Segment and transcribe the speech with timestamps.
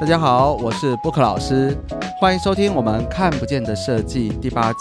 [0.00, 1.76] 大家好，我是布克老师，
[2.18, 4.78] 欢迎收听我们看不见的设计第八集。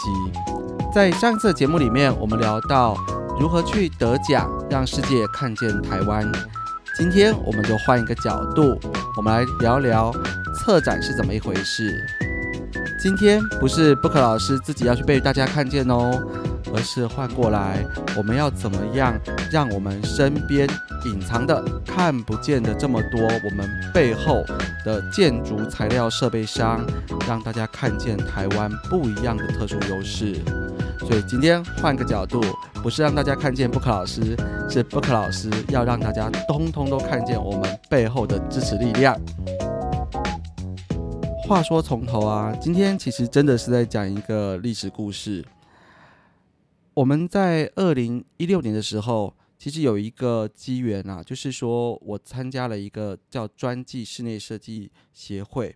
[0.93, 2.95] 在上次节目里面，我们聊到
[3.37, 6.25] 如何去得奖，让世界看见台湾。
[6.97, 8.79] 今天我们就换一个角度，
[9.17, 10.09] 我们来聊聊
[10.55, 11.93] 策展是怎么一回事。
[13.03, 16.17] 今天不是布克老师自己要去被大家看见哦，
[16.73, 19.13] 而是换过来，我们要怎么样
[19.51, 20.65] 让我们身边
[21.03, 21.61] 隐藏的、
[22.01, 24.41] 看不见的这么多我们背后
[24.85, 26.81] 的建筑材料设备商，
[27.27, 30.35] 让大家看见台湾不一样的特殊优势。
[30.99, 32.41] 所以今天换个角度，
[32.75, 34.33] 不是让大家看见布克老师，
[34.69, 39.13] 是布克老师要让大家通通都看见我们背后的支持力量。
[41.43, 45.43] 话说从头啊，今天其实真的是在讲一个历史故事。
[46.93, 55.75] 我们在二零一六年的时候，其实有一个机缘啊，就是说我参加了一个叫专技室内设计协会。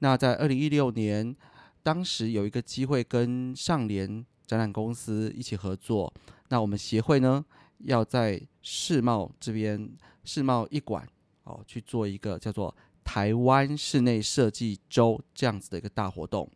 [0.00, 1.34] 那在二零一六年，
[1.82, 6.12] 当时有一个机会跟上联展览公司一起合作。
[6.48, 7.42] 那我们协会呢，
[7.78, 9.90] 要在世贸这边
[10.24, 11.08] 世贸一馆
[11.44, 12.74] 哦去做一个叫做。
[13.04, 16.48] 台湾室内设计周这样子的一个大活动，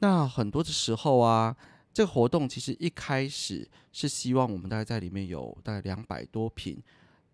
[0.00, 1.56] 那很多的时候啊，
[1.92, 6.82] 这个活动其实一开始是希望我们大概在里面有大概两百多平，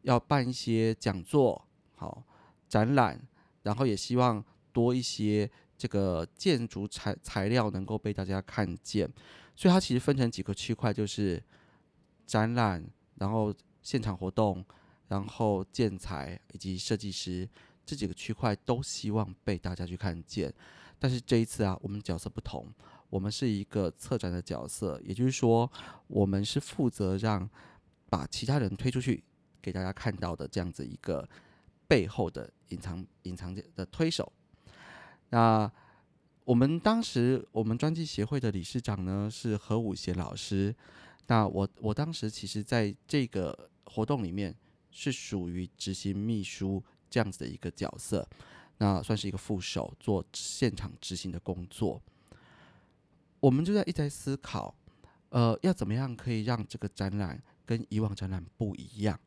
[0.02, 2.22] 要办一些讲座、好
[2.68, 3.20] 展览，
[3.62, 9.08] 然后也希望多一些这个建筑材材料能够被大家看见，
[9.54, 11.42] 所以它其实分成几个区块，就是
[12.26, 12.84] 展览，
[13.16, 14.64] 然后现场活动，
[15.08, 17.48] 然后建材以及设计师。
[17.88, 20.52] 这几个区块都希望被大家去看见，
[20.98, 22.70] 但是这一次啊，我们角色不同，
[23.08, 25.70] 我们是一个策展的角色，也就是说，
[26.06, 27.48] 我们是负责让
[28.08, 29.22] 把其他人推出去
[29.60, 31.28] 给大家看到的这样子一个
[31.86, 34.32] 背后的隐藏隐藏的推手。
[35.30, 35.70] 那
[36.44, 40.74] 我们当时我们专辑协会的理事长呢是何武贤老师，
[41.26, 44.54] 那我我当时其实在这个活动里面
[44.90, 46.82] 是属于执行秘书。
[47.10, 48.28] 这样子的一个角色，
[48.76, 52.02] 那算是一个副手，做现场执行的工作。
[53.40, 54.74] 我们就在一直在思考，
[55.30, 59.18] 呃，要怎么样可以让这个展览跟以往展览不一样。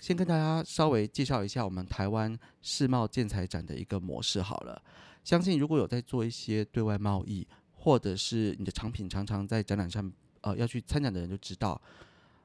[0.00, 4.82] 先跟大家稍微介绍一下我们台湾世贸建材展的一个模式好了。
[5.22, 11.80] 相信如果有在做一些对外贸易，或者是你的产品常常在展览上，呃，要去参展的人就知道。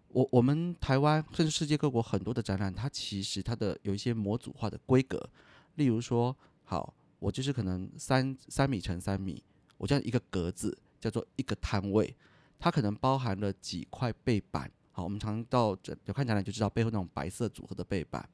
[0.09, 5.29] 我我们台湾甚至世界各国很多的展览，它其实它的有一些模组化的规格，
[5.75, 9.43] 例如说，好，我就是可能三三米乘三米，
[9.79, 12.15] 我这样一个格子叫做一个摊位，
[12.59, 15.75] 它可能包含了几块背板，好，我们常到
[16.05, 18.29] 有看展览就知道背后那种白色组合的背板，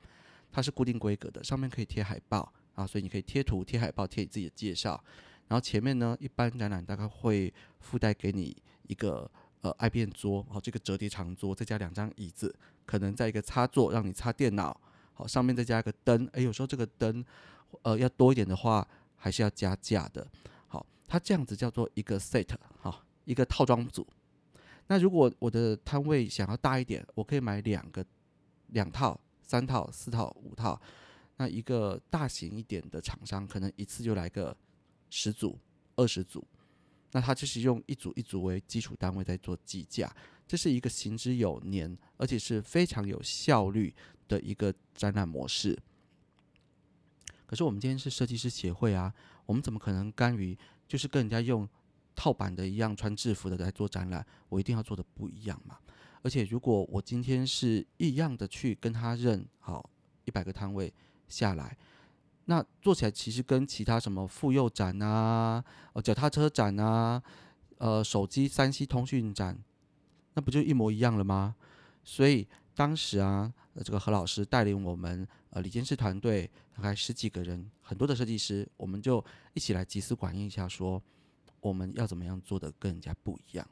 [0.52, 2.52] 它是固定规格的，上面可以贴海报。
[2.74, 5.02] 啊，所以你可以贴图、贴海报、贴你自己的介绍，
[5.48, 8.54] 然后前面呢，一般展览大概会附带给你
[8.88, 9.32] 一个。
[9.62, 12.56] 呃，爱变桌，好，这个折叠长桌，再加两张椅子，
[12.86, 14.80] 可能在一个插座，让你插电脑，
[15.16, 17.26] 好，上面再加一个灯，诶，有时候这个灯，
[17.82, 20.28] 呃，要多一点的话，还是要加价的，
[21.08, 22.48] 它这样子叫做一个 set，
[22.82, 24.06] 哈，一个套装组。
[24.88, 28.06] 那如果我的摊位想要大一点，我可以买两个，
[28.68, 30.80] 两套、三套、四套、五套。
[31.38, 34.56] 那一个大型一点的厂商，可能一次就来个
[35.10, 35.60] 十组、
[35.96, 36.46] 二十组。
[37.12, 40.14] 那它就是用一组一组为基础单位在做计价，
[40.48, 43.94] 这是一个行之有年，而且是非常有效率
[44.28, 45.78] 的一个展览模式。
[47.46, 49.14] 可是我们今天是设计师协会啊，
[49.46, 50.58] 我们怎么可能甘于
[50.88, 51.68] 就是跟人家用
[52.16, 54.26] 套版的一样穿制服的来做展览？
[54.50, 55.78] 我一定要做的不一样嘛！
[56.22, 59.90] 而且如果我今天是一样的去跟他认好
[60.24, 60.94] 一百个摊位
[61.28, 61.78] 下来。
[62.46, 67.22] 那做起来其实跟其他什么妇幼展啊、呃脚踏车展啊、
[67.80, 69.58] 呃手机三 C 通讯展，
[70.36, 71.56] 那不就一模一样了吗？
[72.04, 73.52] 所以当时啊，
[73.84, 79.24] 这个何老师带领我们呃李监事团队大概十几个人，很多的设计师，我们就
[79.54, 81.02] 一起来集思广益一下，说
[81.62, 83.66] 我们要怎么样做的跟人家不一样。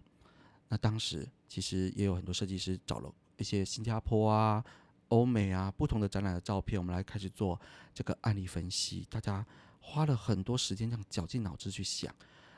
[0.70, 4.64] 那当时其实也有很多设计师找了一些新加坡啊。
[5.10, 7.60] 欧美啊，不同的展览的照片，我们来开始做
[7.94, 9.06] 这个案例分析。
[9.12, 9.46] 大家
[9.80, 12.12] 花了很多时间，这样绞尽脑汁去想，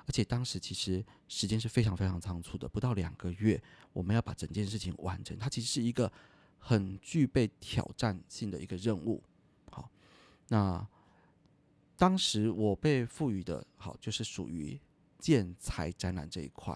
[0.06, 3.62] 而且当时其实时间是非常非常仓促的，不到两个月，
[3.92, 5.38] 我们要把整件事情完成。
[5.38, 6.10] 它其实是一个
[6.66, 9.22] 很具备挑战性的一个任务。
[9.70, 9.88] 好，
[10.48, 10.88] 那
[11.96, 14.80] 当时我被赋予的，好就是属于
[15.20, 16.76] 建材展览这一块。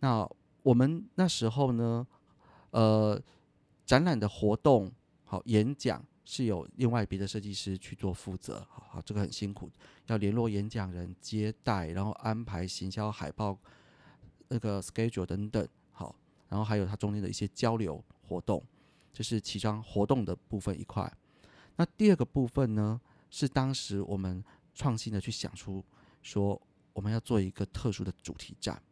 [0.00, 0.26] 那
[0.62, 2.06] 我们那时候呢，
[2.70, 3.22] 呃。
[3.86, 4.90] 展览的活动，
[5.24, 9.70] 好演讲是有另外别的设计师去做负责，好好，这个很辛苦，
[10.06, 13.56] 要联络演讲人、接待，然后安排行销海报、
[14.48, 16.16] 那个 schedule 等等，好，
[16.48, 18.60] 然后还有它中间的一些交流活动，
[19.16, 21.10] 这是其中活动的部分一块。
[21.76, 25.82] 那第二个部分呢，是当时我们创新的去想出
[26.20, 26.60] 说，
[26.92, 28.82] 我们要做一个特殊的主题展。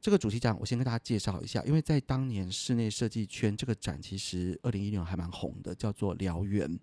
[0.00, 6.78] 这个主题展，我先跟大家介绍一下，因为在当年室内设计圈，这个展其实二零一六年还蛮红的，叫做燎原。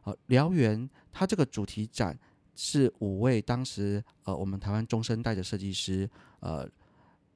[0.00, 2.18] 好，燎原它这个主题展
[2.56, 6.10] 是五位当时呃我们台湾中生代的设计师，
[6.40, 6.68] 呃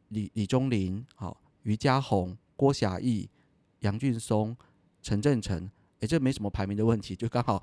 [0.08, 3.30] 李李忠林、好于家宏、郭霞义、
[3.80, 4.56] 杨俊松、
[5.02, 5.70] 陈正成，
[6.00, 7.62] 诶，这没什么排名的问题，就刚好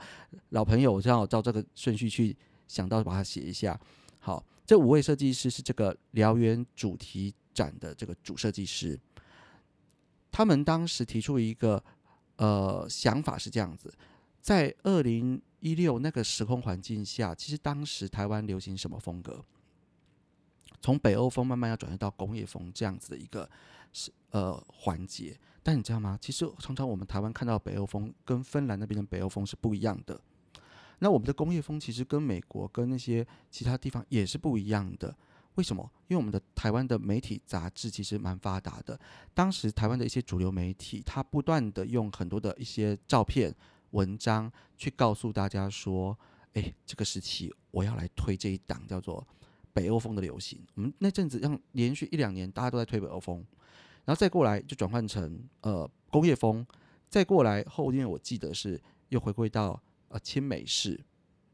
[0.49, 2.35] 老朋友正好照这个顺序去
[2.67, 3.79] 想到把它写一下。
[4.19, 8.99] 好，这五位设计师是这个燎原主题展的这个主设计师。
[10.31, 11.81] 他们当时提出一个
[12.37, 13.93] 呃想法是这样子，
[14.41, 19.43] 在二零一六那个时空环境下，其实当时台湾流行什么风格？
[20.81, 23.49] 从北欧风慢慢要转移到工业风这样子的一个
[23.93, 25.39] 是呃环节。
[25.65, 26.15] 但你知道吗？
[26.21, 30.21] 其实常常我们台湾看到北欧风跟芬兰那边的北欧风是不一样的。
[30.99, 35.17] 那我们的工业风其实跟美国跟那些其他地方也是不一样的，
[35.55, 35.89] 为什么？
[36.07, 38.99] 因为我们的台湾的媒体杂志其实蛮发达的，
[39.33, 43.51] 当时台湾的一些主流媒体，它不断的用很多的一些照片、
[43.89, 46.15] 文章去告诉大家说，
[46.53, 49.27] 哎，这个时期我要来推这一档叫做
[49.73, 50.59] 北欧风的流行。
[50.75, 53.43] 我们那阵子让连续一两年大家都在推北欧风，
[54.05, 56.65] 然后再过来就转换成呃工业风，
[57.09, 59.81] 再过来后面我记得是又回归到。
[60.07, 61.03] 呃，亲美式，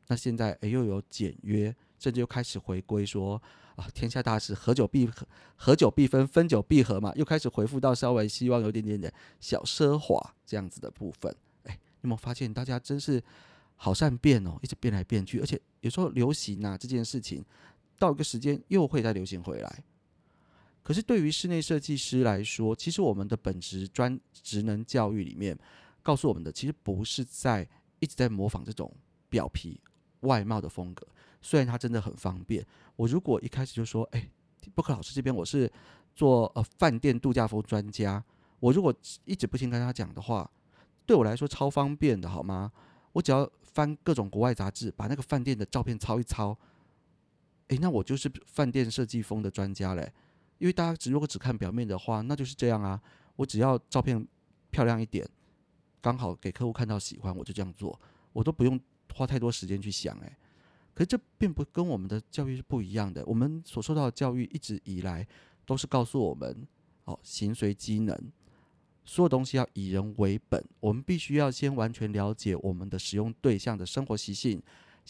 [0.08, 3.42] 那现在哎又有简约，甚至又开始回归说
[3.78, 5.26] 啊，天下大事，合久必合，
[5.56, 11.34] 合久必分，分久必合嘛，又开始回复到稍微希望有点点的小奢华这样子的部分。
[11.64, 13.24] 哎，有没有发现大家真是
[13.78, 17.44] 好善变哦，一直变来变去，而且有时候流行啊这件事情，
[17.98, 19.84] 到一个时间又会再流行回来。
[20.84, 25.58] 可是对于室内设计师来说，其实我们的本职专职能教育里面
[26.02, 27.68] 告诉我们的，其实不是在。
[28.04, 28.92] 一直在模仿这种
[29.30, 29.80] 表皮
[30.22, 31.06] 外貌的风格，
[31.40, 32.66] 虽然它真的很方便。
[32.96, 34.28] 我如果一开始就说，哎，
[34.74, 35.72] 布克老师这边我是
[36.16, 38.26] 做呃饭店度假风专家，
[38.60, 38.92] 我如果
[39.24, 40.50] 一直不听跟他讲的话，
[41.06, 42.72] 对我来说超方便的，好吗？
[43.12, 46.58] 我只要翻各种国外杂志，把那个饭店的照片抄一抄，
[47.68, 50.12] 诶，那我就是饭店设计风的专家嘞。
[50.62, 53.02] 因为大家只如果只看表面的话，那就是这样啊。
[53.36, 54.26] 我只要照片
[54.70, 55.28] 漂亮一点。
[56.04, 58.00] 刚好给客户看到喜欢，我就这样做，
[58.34, 58.80] 我都不用
[59.14, 60.36] 花太多时间去想，诶，
[60.96, 63.24] 可是这并不跟我们的教育是不一样的。
[63.28, 65.28] 我们所受到的教育一直以来
[65.64, 66.68] 都是告诉我们，
[67.06, 68.18] 哦，形随机能，
[69.06, 74.60] 所有东西要以人为本，我们必须要先完全了解我们的使用对象的生活习性。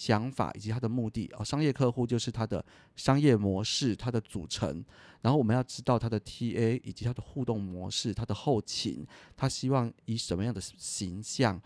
[0.02, 2.66] 想法以及它的目的哦，商业客户就是它的
[2.96, 4.84] 商业模式，它的组成。
[5.22, 9.06] 然后我们要知道它的 TA 以及它的互动模式，它的后勤，
[9.38, 11.62] 他希望以什么样的形象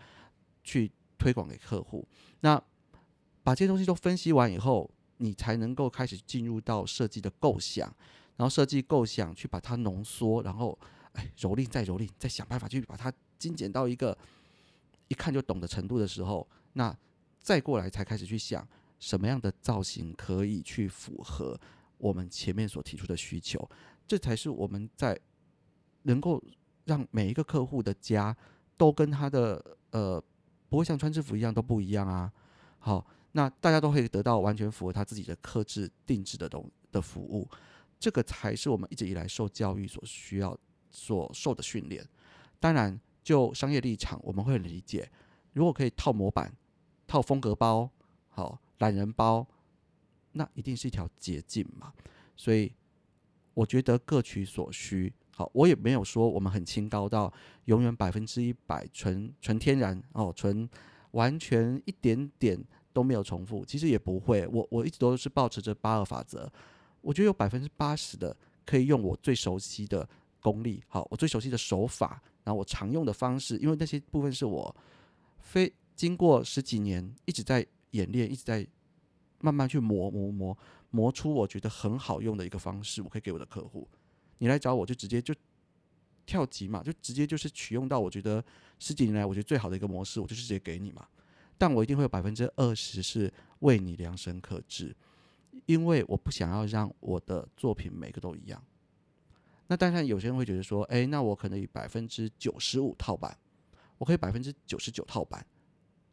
[0.62, 2.06] 去推广给客户。
[2.40, 2.62] 那
[3.42, 7.90] 把这些东西都分析完以后，你才能够开始进入到设计的构想，
[8.36, 10.78] 然后设计构想去把它浓缩，然后
[11.14, 14.14] 哎蹂躏再蹂躏，再想办法去把它精简到一个
[15.08, 16.94] 一看就懂的程度的时候，那。
[17.46, 18.66] 再过来才开始去想
[18.98, 21.56] 什么样的造型可以去符合
[21.96, 23.70] 我们前面所提出的需求，
[24.04, 25.16] 这才是我们在
[26.02, 26.42] 能够
[26.86, 28.36] 让每一个客户的家
[28.76, 30.20] 都跟他的呃
[30.68, 32.32] 不会像穿制服一样都不一样啊。
[32.80, 37.48] 好，那大家都可以得到完全符合他自己的克制定制的东的服务，
[38.00, 40.58] 这个才是我们一直以来受教育所需要
[40.90, 42.04] 所受的训练。
[42.58, 45.08] 当然，就商业立场，我们会理解，
[45.52, 46.52] 如果可以套模板。
[47.06, 47.88] 套风格包，
[48.28, 49.46] 好懒人包，
[50.32, 51.92] 那一定是一条捷径嘛。
[52.36, 52.72] 所以
[53.54, 55.12] 我觉得各取所需。
[55.34, 57.32] 好，我也没有说我们很清高到
[57.66, 60.68] 永远百分之一百纯纯天然哦，纯
[61.10, 62.58] 完全一点点
[62.92, 63.64] 都没有重复。
[63.64, 66.50] 其实也不会，我我一直都是保持着八二法则。
[67.02, 68.34] 我觉得有百分之八十的
[68.64, 70.08] 可以用我最熟悉的
[70.40, 74.74] 功力，好，我最熟悉的手法，然后我常用的方式，因为那些部分是我
[75.38, 75.72] 非。
[75.96, 78.64] 经过十几年一直在演练，一直在
[79.40, 80.56] 慢慢去磨磨磨
[80.90, 83.88] 磨出我觉得很好用的一个方式，我可以给我的客户。
[84.38, 85.34] 你来找我就直接就
[86.26, 88.44] 跳级嘛，就直接就是取用到我觉得
[88.78, 91.08] 十几年来我觉得最好的一个模式，我就是直接给你嘛。
[91.56, 94.94] 但我一定会有百分之二十是为你量身刻制，
[95.64, 98.62] 因为我不想要让我的作品每个都一样。
[99.68, 103.34] 那当然有些人会觉得说，哎，那我可能以百分之九十五套版。
[103.98, 105.44] 我可以百分之九十九套版，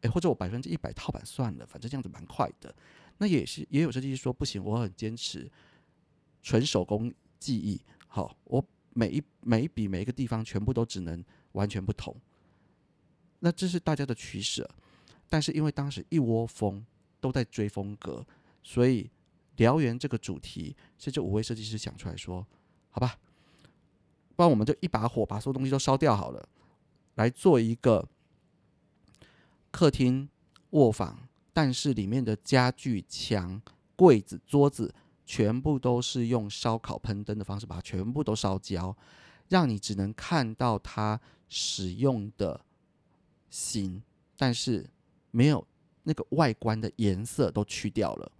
[0.04, 2.72] 诶，或者我百分之一百套版算了，反正这样子蛮快的。
[3.18, 5.50] 那也是也有设计师说不行，我很坚持
[6.42, 12.14] 纯手工技艺，好，我每一每一笔每一个地方全部都只能完全不同。
[13.38, 14.68] 那这是大家的取舍，
[15.28, 16.84] 但是因为当时一窝蜂
[17.20, 18.26] 都在追风格，
[18.62, 19.10] 所以
[19.56, 22.46] 燎原这个主题是这五位设计师想出来说，
[22.90, 23.18] 好吧，
[24.36, 26.48] 不然我们就一把火把所有东西都烧掉好了，
[27.14, 28.06] 来做一个
[29.74, 30.28] 客厅
[30.70, 31.18] 卧房。
[31.52, 33.60] 但是里面的家具、墙、
[33.96, 34.92] 柜子、桌子，
[35.24, 38.96] 全部都是用烧烤喷灯的方式把它全部都烧焦，
[39.48, 42.60] 让你只能看到它使用的
[43.50, 44.02] 形，
[44.36, 44.88] 但是
[45.30, 45.64] 没有
[46.02, 48.32] 那个外观的颜色都去掉了。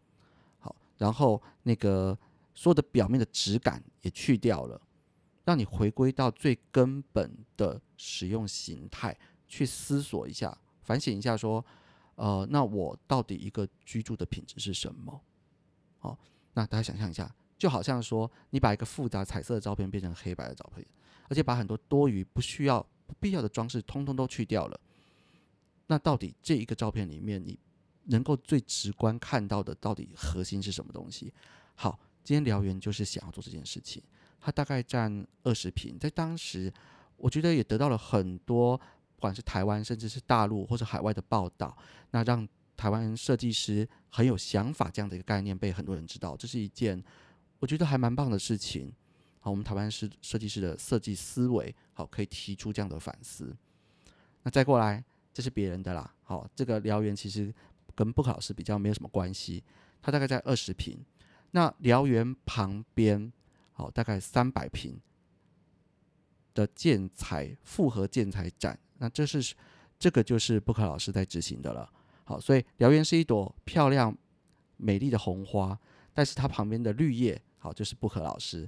[0.58, 2.18] 好，然后那个
[2.52, 4.80] 所有的表面的质感也去掉了，
[5.44, 11.64] 让你回归到最根本的使用形态，去思索一下、反省一下，说。
[12.16, 15.20] 呃，那我到底一个居住的品质是什么？
[15.98, 16.16] 好，
[16.52, 20.86] 那大家想象一下，就好像说你把一个复杂彩色的照片变成黑白的照片，
[21.28, 24.78] 而且把很多多余不需要、不必要的装饰通通都去掉了。
[25.88, 27.58] 那到底这一个照片里面，你
[28.04, 31.34] 能够最直观看到的，到底核心是什么东西？
[31.74, 34.00] 好，今天燎原就是想要做这件事情，
[34.40, 36.72] 它大概占二十平，在当时，
[37.16, 38.80] 我觉得也得到了很多。
[39.24, 41.74] 不管是台湾，甚至是大陆或者海外的报道，
[42.10, 47.02] 那让台湾设计师很有想法这样的一个概念被很多人知道，这是一件
[47.58, 48.92] 我觉得还蛮棒的事情。
[49.40, 53.56] 好，我们台湾是设计师的设计思维，好可以提出这样的反思。
[54.42, 55.02] 那再过来，
[55.32, 56.14] 这是别人的啦。
[56.24, 57.50] 好，这个燎原其实
[57.94, 59.64] 跟不可老师比较没有什么关系，
[60.02, 61.02] 它大概在二十平。
[61.52, 63.32] 那燎原旁边，
[63.72, 65.00] 好大概三百平
[66.52, 68.78] 的建材复合建材展。
[69.04, 69.54] 那这是
[69.99, 71.87] 这个就是布克老师在执行的了。
[72.25, 74.16] 好，所以燎原是一朵漂亮
[74.78, 75.78] 美丽的红花，
[76.14, 78.66] 但是它旁边的绿叶，好就是布克老师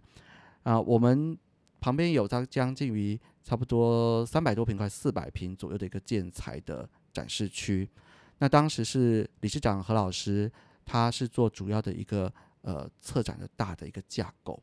[0.63, 0.79] 啊。
[0.79, 1.35] 我们
[1.81, 7.89] 旁边有张将近于差不多三百多平块、四百平左右的一个建材的展示区。
[8.37, 10.53] 那当时是理事长何老师，
[10.85, 14.63] 他是做主要的一个呃策展的大的一个架构。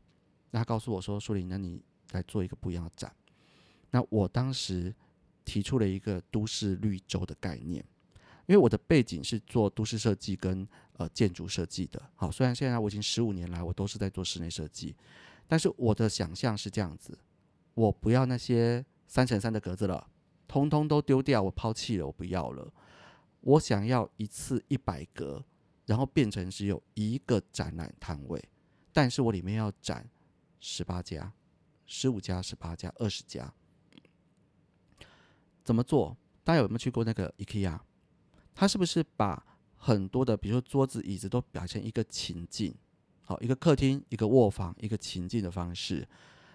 [0.52, 3.12] 那他告诉我说：“舒林，那你来做一个不一样的展。”
[3.90, 4.94] 那我当时。
[5.44, 7.84] 提出了一个都市绿洲的概念，
[8.46, 12.02] 因为我的背景是做都市设计跟呃建筑设计的。
[12.16, 14.96] 好，虽然现在我已经十五年来我都是在做室内设计，
[15.46, 17.18] 但是我的想象是这样子：
[17.74, 20.08] 我不要那些三乘三的格子了，
[20.48, 22.72] 通通都丢掉，我抛弃了，我不要了。
[23.40, 25.44] 我想要一次一百格，
[25.84, 28.42] 然后变成只有一个展览摊位，
[28.92, 30.08] 但是我里面要展
[30.60, 31.30] 十八家、
[31.84, 33.52] 十五家、十八家、二十家。
[35.64, 36.16] 怎么做？
[36.44, 37.80] 大家有没有去过那个 IKEA？
[38.54, 39.44] 它是不是把
[39.76, 42.74] 很多的，比如说桌子、椅子，都表现一个情境？
[43.22, 46.06] 好，一个客厅、一个卧房、一个情境的方式。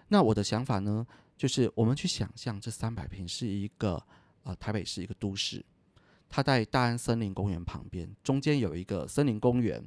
[0.10, 4.02] 那我的想法呢，就是我们去想象这三百平是一个
[4.44, 5.66] 呃台北市一个都市，
[6.30, 9.84] 它在大安森林公园旁边，中间有一个森林公园，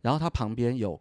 [0.00, 1.00] 然后它旁边有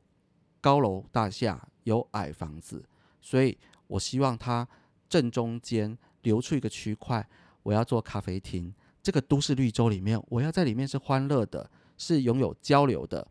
[0.59, 2.83] 高楼大厦，有矮房子，
[3.21, 4.67] 所以我希望它
[5.07, 5.95] 正中间。
[6.27, 7.25] 留出一个区块，
[7.63, 8.73] 我要做咖啡厅。
[9.01, 13.25] 这个都市绿洲里面，我要在里面是欢乐的，是拥有交流的。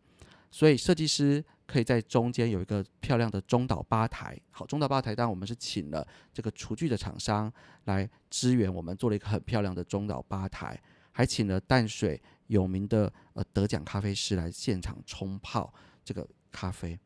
[0.51, 4.41] 所以设计师可以在中间有一个漂亮的中岛吧台。
[4.51, 7.53] 好，中岛吧台，当然我们是请了这个厨具的厂商
[7.85, 10.81] 来支援我们，做了一个很漂亮的中岛吧台，
[11.13, 15.71] 还请了淡水有名的呃得奖咖啡师来现场冲泡
[16.03, 16.99] 这个咖啡。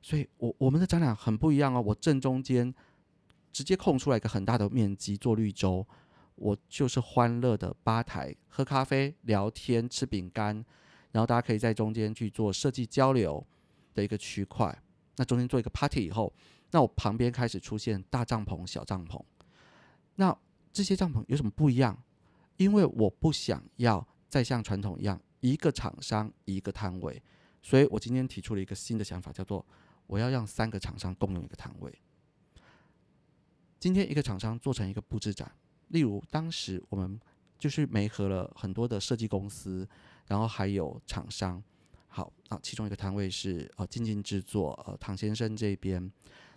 [0.00, 2.74] 所以我我们的展览很不一样哦，我正中间。
[3.54, 5.86] 直接空出来一个很大的面积做绿洲，
[6.34, 10.56] 我就是欢乐的吧台，喝咖啡、聊天、吃饼干，
[11.12, 13.46] 然后大家可以在中间去做设计交流
[13.94, 14.76] 的一个区块。
[15.16, 16.34] 那中间做一个 party 以后，
[16.72, 19.22] 那我旁边开始出现大帐篷、小帐篷。
[20.16, 20.36] 那
[20.72, 21.96] 这些帐篷有什么不一样？
[22.56, 27.22] 因为我不想要再像传统一样一个厂商一个摊位，
[27.62, 29.64] 所以我今天提出了一个新的想法，叫做
[30.08, 31.96] 我要让三个厂商共用一个摊位。
[33.84, 35.52] 今天一个厂商做成一个布置展，
[35.88, 37.20] 例如当时我们
[37.58, 39.86] 就是媒合了很多的设计公司，
[40.26, 41.62] 然后还有厂商，
[42.08, 46.10] 好啊，其中一个摊位是呃静静制作，呃唐先生这边，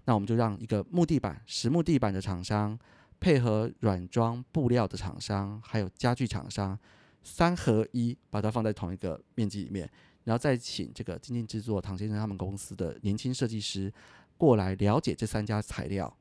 [0.06, 2.80] 那我们就让一个木地板实木地板的厂商
[3.20, 6.80] 配合软装布料的厂商，还有家具厂商
[7.24, 9.92] 三合一，把它放在同一个面积里面，
[10.24, 13.94] 然后再请这个静静制作唐先生他们公司的年轻设计师
[14.38, 16.16] 过来了解这三家材料，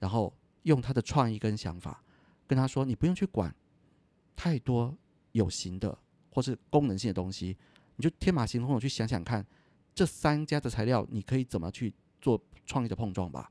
[0.00, 0.34] 然后。
[0.62, 2.02] 用他的创意跟想法
[2.46, 3.54] 跟他说：“你不用去管
[4.34, 4.96] 太多
[5.32, 5.96] 有形的
[6.30, 7.56] 或是功能性的东西，
[7.96, 9.46] 你就天马行空的去想想看，
[9.94, 13.50] 这三家的材料你可以怎么去做创意的碰撞吧，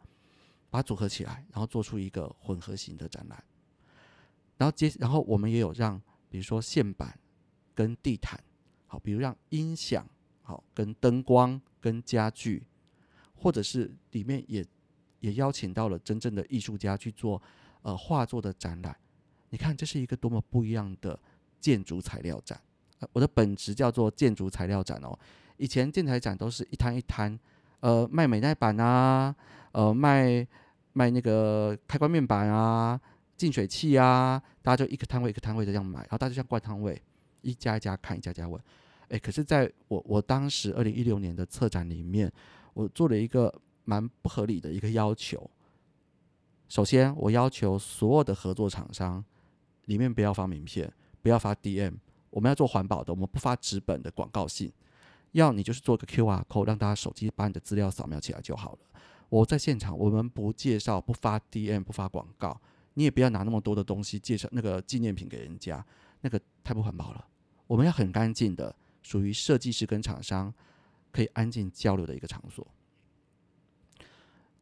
[0.70, 3.44] 把它组合起来，然后做出一个混合型的展览。
[4.58, 7.20] 然后接，然后我们也有让，比如说线板
[7.76, 8.40] 跟地毯，
[8.88, 10.08] 好，比如让音响
[10.42, 12.64] 好跟灯光跟家具，
[13.36, 14.66] 或者是里面也
[15.20, 17.42] 也邀请到了真正的艺术家去做
[17.82, 18.96] 呃画作的展览。
[19.50, 21.20] 你看，这是一个多么不一样的
[21.60, 22.60] 建筑材料展。
[23.14, 25.18] 我的本职叫做建筑材料展哦。
[25.58, 27.40] 以前建材展都是一摊一摊，
[27.80, 29.36] 呃，卖美耐板啊，
[29.72, 30.46] 呃，卖
[30.94, 33.00] 卖那个开关面板啊。
[33.38, 37.00] 净水器啊，大家就一个摊位一个摊位的这样买，然后大家就像灌汤位，
[37.44, 38.60] 一家一家看，一家家问。
[39.10, 42.32] 哎，可是在我我当时二零一六年的策展里面，
[42.74, 43.54] 我做了一个
[43.88, 45.50] 蛮不合理的一个要求。
[46.68, 49.24] 首先，我要求所有的合作厂商
[49.86, 50.92] 里面不要发名片，
[51.22, 51.94] 不要发 DM，
[52.30, 54.70] 我们要做环保的，我们不发纸本的广告信，
[55.32, 58.80] 要你就是做个 QR code，让大家手机把你的资料扫描起来就好了。
[59.30, 62.60] 我在现场，我们不介绍，不发 DM，不发广告。
[62.96, 65.86] 你也不要拿那么多的东西介绍那个纪念品给人家，
[66.20, 67.26] 那个太不环保了。
[67.68, 70.54] 我们要很干净的，属于设计师跟厂商
[71.14, 72.68] 可以安静交流的一个场所。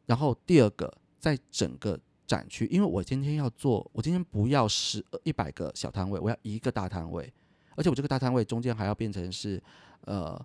[0.06, 7.30] 然后第二个，在整个展区，因为我今天要做，我今天不要十一百个小摊位，我要一个大摊位，
[7.74, 9.62] 而且我这个大摊位中间还要变成是
[10.02, 10.40] 呃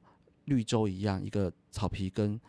[0.45, 2.39] 绿洲一样一个草皮跟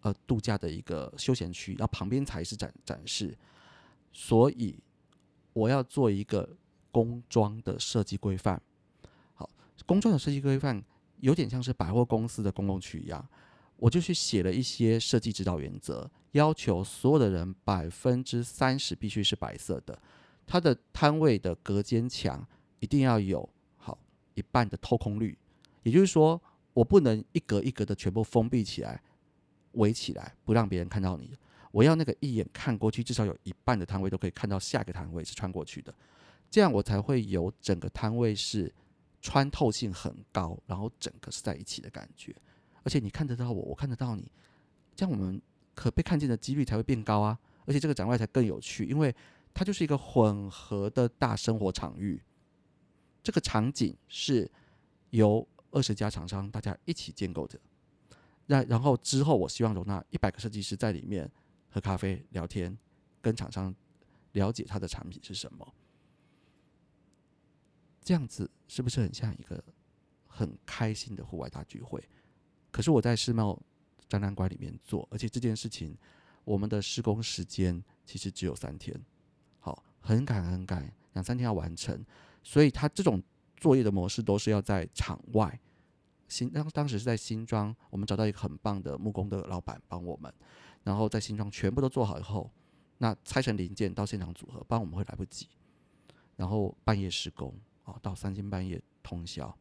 [0.00, 3.36] 呃度假的一个休闲区，然后旁边才是展展示，
[4.12, 4.78] 所以。
[5.52, 6.48] 我要做一个
[6.92, 8.62] 工装的设计规范，
[9.34, 9.50] 好，
[9.84, 10.80] 工装的设计规范
[11.18, 13.28] 有点像是百货公司的公共区一样，
[13.80, 19.98] 我就去写了一些设计指导原则，要求所有的人百分之三十必须是白色的，
[20.46, 22.46] 它的摊位的隔间墙
[22.80, 23.98] 一定要有好
[24.34, 25.36] 一半的透空率，
[25.82, 26.40] 也就是说，
[26.74, 29.02] 我不能一格一格的全部封闭起来，
[29.72, 31.34] 围起来，不让别人看到你。
[31.72, 35.94] 我要那个一眼看过去，至少有一半的摊位都可以看到下一个摊位是穿过去的，
[36.50, 38.70] 这样我才会有整个摊位是
[39.22, 42.36] 穿透性很高，然后整个是在一起的感觉。
[42.82, 44.30] 而且你看得到我，我看得到你，
[44.94, 45.40] 这样我们
[45.74, 47.38] 可被看见的几率才会变高啊！
[47.66, 49.14] 而且这个展外才更有趣，因为
[49.52, 52.20] 它就是一个混合的大生活场域。
[53.22, 54.50] 这个场景是
[55.10, 57.58] 由二十家厂商大家一起建构的，
[58.46, 61.30] 那然后之后我希望容纳一百个设计师在里面。
[61.72, 62.76] 喝咖啡、聊天，
[63.22, 63.72] 跟厂商
[64.32, 65.72] 了解他的产品是什么，
[68.02, 69.62] 这样子是不是很像一个
[70.26, 72.02] 很开心的户外大聚会？
[72.70, 73.60] 可是我在世贸
[74.08, 75.96] 展览馆里面做，而且这件事情
[76.44, 78.98] 我们的施工时间其实只有三天，
[79.58, 82.04] 好，很赶很赶，两三天要完成，
[82.42, 83.22] 所以他这种
[83.56, 85.60] 作业的模式都是要在场外。
[86.28, 90.32] 新当当时是在新庄，我们找到一个很棒的木工的老板帮我们。
[90.84, 92.50] 然后在新装全部都做好以后，
[92.98, 95.48] 那拆成零件到现场组合，不然我们会来不及。
[96.36, 97.52] 然后半夜施工
[97.82, 99.54] 啊，到三更半夜通宵，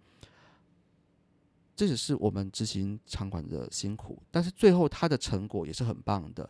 [1.79, 6.49] 这只是我们执行场馆的辛苦，但是最后它的成果也是很棒的。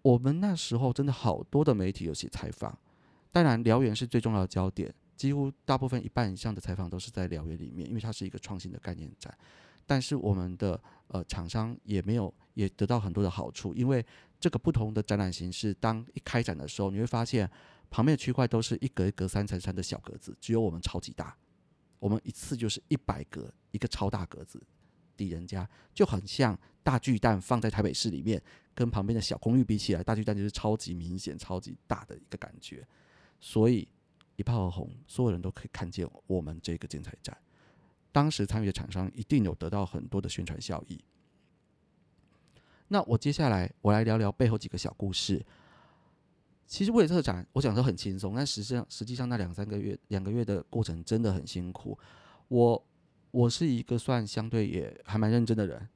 [0.00, 2.78] 我们那时候真的好多的媒体有写采访，
[3.32, 9.36] 当然辽源是最重要的焦点，几乎大部分一半以上的采访都是在辽源里面，因为它是一个创新的概念展。
[9.84, 14.06] 但是我们的呃厂商也没有也得到很多的好处，因为
[14.38, 17.50] 这个不同的展览形式，当一开展的时候，你会发现
[17.90, 21.36] 旁边的区块都是一格一格三乘三的小格子，只有我们超级大，
[22.04, 24.62] 我们一次就是一百格一个超大格子
[25.16, 28.42] 抵人家，就很像大巨蛋放在台北市里面，
[28.74, 32.86] 跟旁边的小公寓比起来，大巨蛋就是超级明显、超级大的一个感觉，
[33.40, 33.88] 所以
[34.36, 37.34] 一炮而红，所有人都可以看见我们这个建材站。
[38.12, 41.02] 当时参与的厂商一定有得到很多的宣传效益。
[42.88, 45.42] 那我接下来我来聊聊背后几个小故事。
[46.66, 51.98] 其实为了特展，我讲的很轻松，但实际上实际上那两三个月、两个月的过程真的很辛苦。
[52.48, 52.86] 我
[53.30, 55.88] 我是一个算相对也还蛮认真的人。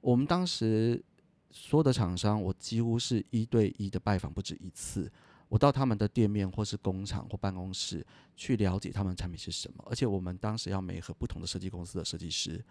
[0.00, 1.02] 我们当时
[1.50, 5.10] 所有的厂商，我几乎是一对一的拜访不止一次。
[5.48, 8.04] 我到他们的店面，或是工厂或办公室
[8.34, 12.62] 去了解他们的产品是什么，而且我们当时要每和不同的设计公司的设计师，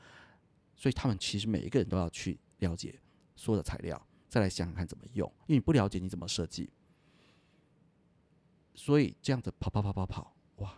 [0.75, 2.99] 所以他们其实每一个人都要去了解
[3.35, 6.69] 所有的材料，再来想想看怎么用，因为你不了解你怎么设计，
[8.75, 10.73] 所以这样子跑跑跑跑跑，哇，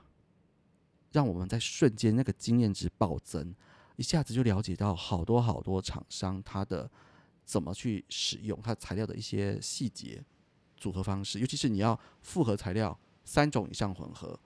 [1.12, 3.55] 让我们在瞬间那个经验值暴增，
[3.95, 6.89] 一下子就了解到好多好多厂商他的
[7.43, 10.23] 怎么去使用它材料的一些细节。
[10.77, 14.38] 组合方式，尤其是你要复合材料三种以上混合，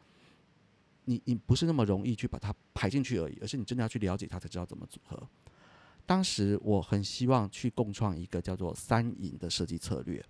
[1.05, 5.27] 你你不是那么容易去把它排进去而已，而是你真的要去了解它才知道怎么组合。
[6.05, 10.23] 当时我很希望去共创一个叫做“三赢”的设计策略。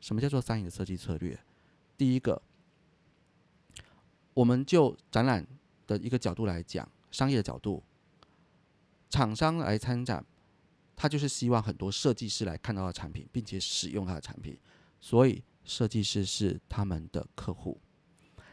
[0.00, 1.36] 什么叫做“三赢”的设计策略？
[1.96, 2.40] 第一个，
[4.38, 5.44] 我们就展览
[5.84, 7.82] 的一个角度来讲，商业的角度，
[9.10, 10.24] 厂商来参展，
[10.94, 14.56] 他就是希望很多设计师来看到的产品，并且使用他的产品，
[15.00, 17.80] 所以设计师是他们的客户。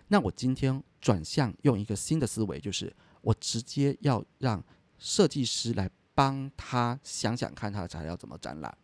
[0.07, 4.63] 那我今天转向用一个新的思维，就是我直接要让
[4.97, 8.75] 设计师来帮他想想看他的材料怎么展览，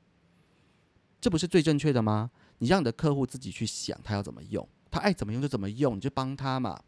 [1.19, 2.29] 这不是最正确的吗？
[2.59, 6.79] 你让你的客户自己去想他要怎么用，他爱怎么用就怎么用，你就帮他嘛，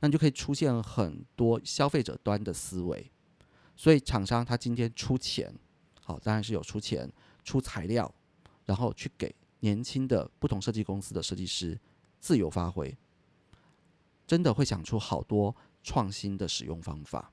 [0.00, 3.10] 那就可以出现很多消费者端的思维。
[3.76, 5.54] 所以厂商他今天出钱，
[6.00, 7.10] 好当然是有出钱
[7.44, 8.12] 出材料，
[8.64, 11.78] 然后去给年轻的不同设计公司的设计师
[12.18, 12.96] 自由发挥。
[14.26, 17.32] 真的会想出好多创新的使用方法。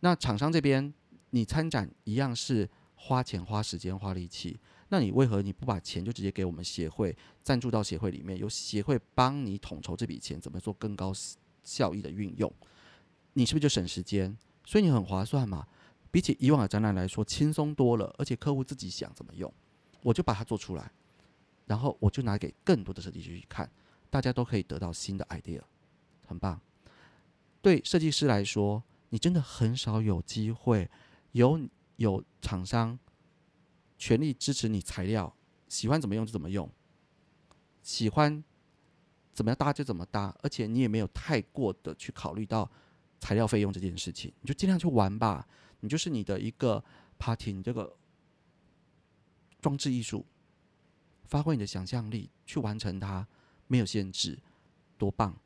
[0.00, 0.92] 那厂商这边，
[1.30, 4.58] 你参展一样是花钱、花时间、花力气。
[4.88, 11.12] 那你为何你不把钱就直接给我们协会，赞助到协会里面，由协会帮你统筹这笔钱，怎么做更高
[11.62, 12.52] 效益的运用？
[13.32, 14.36] 你是不是就省时间？
[14.64, 15.66] 所以你很划算嘛？
[16.10, 18.14] 比起以往的展览来说，轻松多了。
[18.18, 19.52] 而且客户自己想怎么用，
[20.02, 20.90] 我就把它做出来，
[21.66, 23.70] 然后我就拿给更多的设计师去看，
[24.10, 25.60] 大家都可以得到新的 idea。
[26.26, 26.60] 很棒，
[27.60, 30.88] 对设计师来说，你真的很少有机会
[31.32, 31.60] 有
[31.96, 32.98] 有厂商
[33.98, 35.36] 全力支持你材料，
[35.68, 36.70] 喜欢怎么用就怎么用，
[37.82, 38.42] 喜欢
[39.32, 42.70] 怎么样搭就怎么搭，而且你也没有太过的去考虑到
[43.20, 45.46] 材料费用这件事情，你就尽量去玩吧，
[45.80, 46.82] 你就是你的一个
[47.18, 47.96] party，你这个
[49.60, 50.26] 装置艺术，
[51.24, 53.26] 发挥你的想象力去完成它，
[53.66, 54.38] 没有限制，
[54.98, 55.38] 多棒！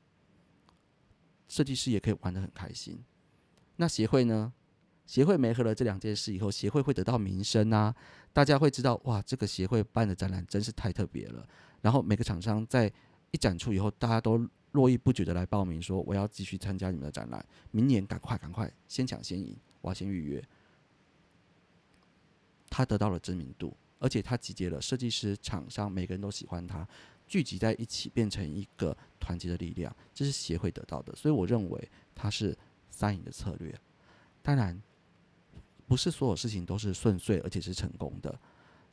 [1.48, 3.04] 设计师也可以玩得很开心。
[3.76, 4.52] 那协会呢？
[5.06, 7.94] 协会没合了这两件事以后，协会会得到名声啊，
[8.32, 11.46] 大家会知道哇，这个协会办的展览真是太特别了。
[11.82, 12.90] 然后每个厂商在
[13.34, 14.38] 一展出以后，大家都
[14.70, 20.42] 络绎不绝的来报名，说我要继续参加你们的展览，明年赶快赶快先抢先赢，我要先预约。
[22.70, 26.86] 他得到了知名度，而且他集结了设计师、厂商，每个人都喜欢他。
[27.26, 31.12] 聚集在一起，变成一个团结的力量，这是协会得到的。
[31.16, 32.56] 所以我认为他是
[32.88, 33.74] 三赢的策略。
[34.42, 34.80] 当然，
[35.88, 38.38] 不是所有事情都是顺遂，而且是成功的。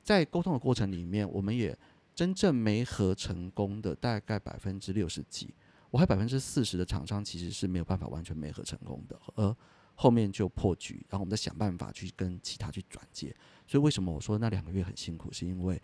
[0.02, 1.78] 在沟通的过程里面，我们也
[2.22, 5.56] 真正没合成功的大概百分之六十几，
[5.90, 9.58] 我还百分之四十的厂商其实是没有办法完全没合成功的，而
[9.96, 13.36] 后面就破局，然后我们再想办法去跟其他去转接。
[13.66, 15.82] 所以为什么我说那两个月很辛苦，是因为。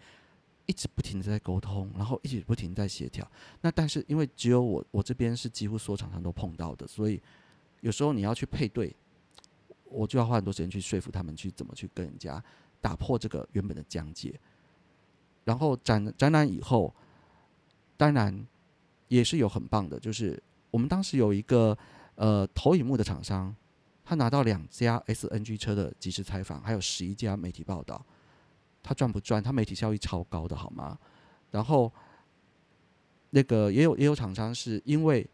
[0.69, 3.25] 一直不停的在沟通，然后一直不停在协调。
[3.61, 7.21] 那但是因为只有我我这边是几乎所有厂商都碰到的，所以
[7.79, 8.93] 有时候你要去配对，
[9.85, 12.43] 我就要花很多时间去说服他们去怎么去跟人家
[12.81, 14.37] 打破这个原本的疆界。
[15.47, 16.93] 然后展展览以后，
[17.95, 18.45] 当然
[19.07, 20.37] 也是有很棒的，就是
[20.69, 21.75] 我们当时有一个
[22.15, 23.55] 呃投影幕的厂商，
[24.03, 28.05] 他拿到两家 SNG 车的即时采访，还有十一家媒体报道。
[28.83, 29.41] 他赚不赚？
[29.41, 30.99] 他媒体效益超高的，好吗？
[31.49, 31.89] 然后
[33.29, 35.25] 那个也有也有厂商是因为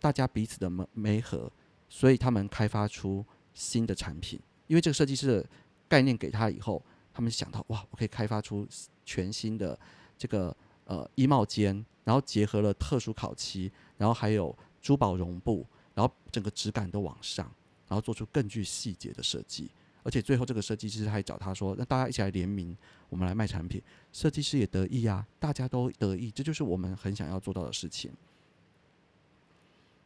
[0.00, 1.48] 大家彼此的媒媒合，
[1.88, 4.40] 所以他们开发出新的产品。
[4.66, 5.46] 因为这个设计师的
[5.88, 8.66] 概念给他以后，他们想到哇，我可以开发出
[9.04, 9.78] 全新的
[10.16, 17.44] 这个呃衣帽间，然后结合了特殊烤漆，然后还有珠宝绒布，然后整个质感都往上，
[17.88, 19.70] 然后做出更具细节的设计。
[20.04, 22.76] 而且最后，这个设计师还找他说：“那大家一起来联名，
[23.08, 23.80] 我们来卖产品。”
[24.12, 28.10] 设计师也得意啊，大家都得意，这就是我们很想要做到的事情。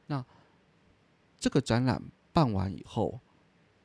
[0.07, 0.23] 那
[1.41, 3.19] 这个展览办完以后，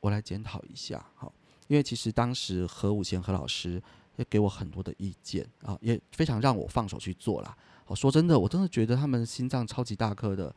[0.00, 1.32] 我来检讨一下，好，
[1.68, 3.82] 因为其实当时何武贤何老师
[4.16, 7.56] 也给我很多的意见啊，也非常让我放手去做啦。
[7.86, 10.54] 我说真的，我真的觉得他们心脏超级大颗的。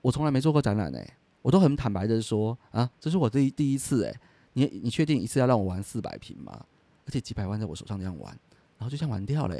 [0.00, 4.20] 我从来没做过展览哎，我都很坦白的说啊，这是我第第一次哎。
[4.56, 6.64] 你你确定一次要让我玩四百平吗？
[7.06, 8.30] 而且几百万在我手上这样玩，
[8.78, 9.56] 然后就这样玩掉了，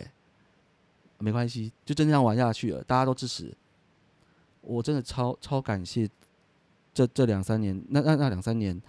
[1.19, 2.81] 没关系，就真这样玩下去了。
[2.85, 3.53] 大家都支持，
[4.61, 6.09] 我真的超超感谢
[6.93, 8.81] 这这两三年，那那那两三年，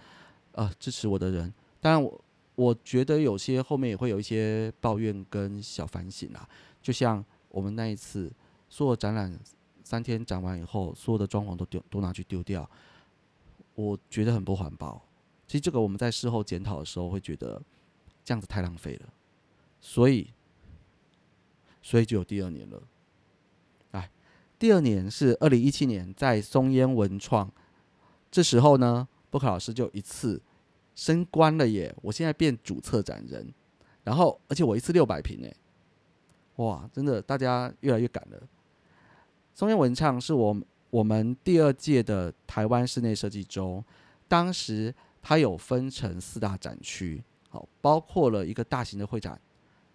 [0.52, 1.52] 呃，支持我的人。
[1.86, 2.20] 当然，我
[2.56, 6.48] 我觉得有些后面也会有一些抱怨跟小反省啊。
[6.82, 8.28] 就像我们那一次，
[8.68, 9.38] 所有展览
[9.84, 12.68] 三天展完以后，所有的装潢都丢都拿去丢掉，
[13.76, 15.00] 我觉得很不环保。
[15.46, 17.62] 其实这个我们在事后检讨的时候会觉得
[18.24, 19.08] 这样子太浪费了，
[19.80, 20.26] 所以
[21.82, 22.82] 所以就有第二年了。
[23.92, 24.10] 哎，
[24.58, 27.48] 第二年是二零一七年在松烟文创
[28.28, 30.42] 这时候呢，布克老师就一次
[30.96, 31.94] 升官了耶！
[32.02, 33.46] 我现在变主策展人，
[34.02, 35.56] 然后而且我一次六百平诶，
[36.56, 38.42] 哇，真的大家越来越赶了。
[39.54, 40.56] 松烟文创是我
[40.90, 43.84] 我们第二届的台湾室内设计周，
[44.26, 49.40] 当时它有分成四大展区，好，包括了一个大型的会展，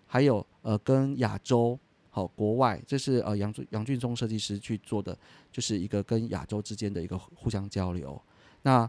[0.07, 1.77] 还有呃跟亚洲。
[2.13, 5.17] 好，国外这是呃杨杨俊忠设计师去做的，
[5.49, 8.21] 就是一个跟亚洲之间的一个互相交流。
[8.63, 8.87] 那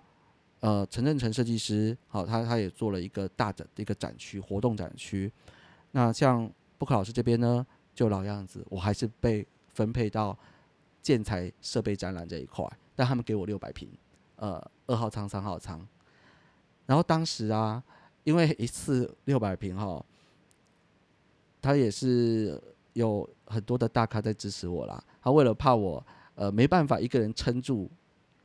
[0.63, 5.31] 呃陈振成设计师，好，他他也做了一个大的一个展区活动展区。
[5.91, 10.37] 那像布克老师这边呢，就老样子，我还是被分配到
[11.03, 13.89] 建材设备展览这一块，但他们给我六百平，
[14.37, 15.87] 呃二号仓三号仓。
[16.87, 17.83] 然后当时啊，
[18.25, 20.03] 因为一次六百平哈，
[21.61, 22.59] 他也是。
[22.95, 27.91] 有很多的大咖在支持我啦，他为了怕我呃没办法一个人撑住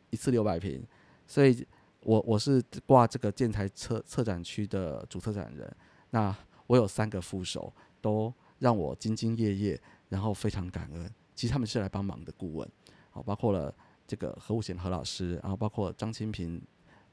[0.10, 0.82] 一次六百平，
[1.28, 1.68] 所以
[2.08, 5.70] 我我是挂这个建材策策展区的主策展人。
[6.12, 6.34] 那
[6.68, 11.14] 我有三个副手，都让我兢兢业业，然后非常感恩。
[11.36, 12.72] 其实他们是来帮忙的顾问，
[13.12, 13.76] 好，包括了
[14.08, 16.62] 这个何武贤何老师，然后包括张清平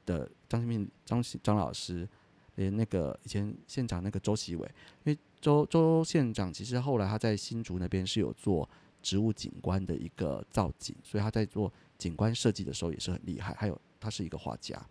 [0.05, 2.07] 的张清平张张老师，
[2.55, 4.65] 连那个以前县长那个周习伟，
[5.03, 5.19] 因为。
[5.41, 8.67] 周周县长其实后来他在新竹那边是有做
[9.03, 13.53] 植物景观的一个造景，所以他在做景观设计的时候也是很厉害。
[13.53, 14.81] 还有他是一个画家，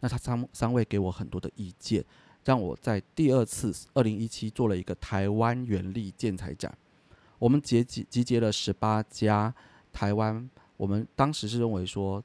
[0.00, 2.04] 那他三三位给我很多的意见，
[2.44, 6.76] 让我在第二次二零一七做了一个台湾原力建材展。
[7.38, 9.54] 我们集集集结了十八家
[9.92, 12.22] 台湾，我们当时是认为说，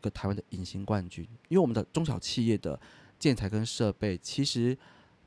[0.00, 2.80] 个台湾的隐形冠军，因为我们的中小企业的
[3.18, 4.76] 建材跟设备其实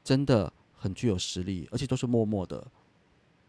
[0.04, 0.52] 真的。
[0.76, 2.70] 很具有实力，而且都是默默的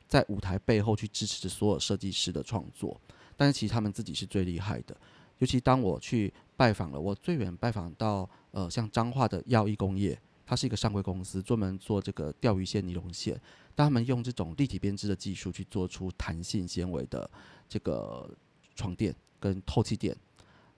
[0.07, 3.01] 在舞台背后去支持着所有设计师的创作。
[3.37, 4.97] 但是其实他们自己是最厉害的。
[5.45, 13.39] 尤其当我去拜访了，我最远拜访到呃像彰化的药义工业，它是一个上柜公司，专门做这个钓鱼线、尼龙线。
[13.77, 17.31] 他们用这种立体编织的技术去做出弹性纤维的
[17.69, 18.27] 这个
[18.75, 20.17] 床垫跟透气垫，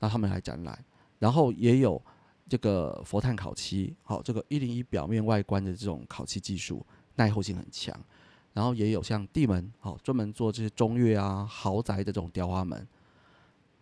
[0.01, 0.85] 那他们来展览，
[1.21, 2.03] 然后也有。
[2.49, 7.93] 这个佛碳烤漆，好，这个一零一表面外观的这种烤漆技术耐候性很强，
[8.53, 12.87] 然后也有像地门，好，专门做这些中越啊豪宅的这种雕花门，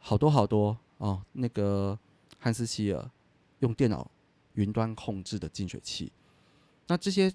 [0.07, 1.23] 好多好多哦。
[1.33, 1.99] 那个
[2.39, 3.11] 汉斯希尔
[3.61, 4.07] 用电脑
[4.53, 6.13] 云端控制的净水器，
[6.89, 7.33] 那这些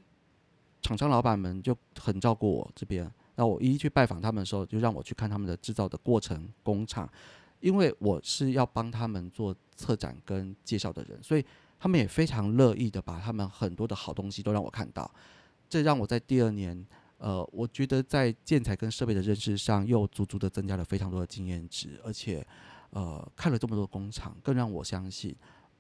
[0.84, 7.10] 厂商老板们就很照顾我这边，那我一一去拜访他们的时候，就让我去看他们的制造的过程工厂。
[7.60, 11.44] 因为我是要帮他们做策展跟介绍的人，所以
[11.80, 15.10] 他们也非常乐意的把他们很多的好东西都让我看到。
[15.68, 16.86] 这让我在第二年，
[17.20, 22.46] 呃，我觉得在建材跟设备的认识上又足足的增加了非常多的经验值，而且，
[22.90, 25.36] 呃，看了这么多工厂，更让我相信